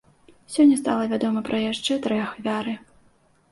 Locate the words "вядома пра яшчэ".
1.11-2.01